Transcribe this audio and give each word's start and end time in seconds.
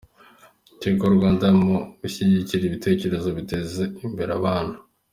Tigo 0.79 1.05
Rwanda 1.15 1.47
mu 1.61 1.75
gushyigikira 2.01 2.63
ibitekerezo 2.65 3.29
biteza 3.37 3.83
imbere 4.07 4.31
abana 4.39 4.75